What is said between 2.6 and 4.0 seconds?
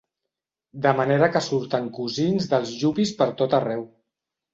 yuppies per tot arreu.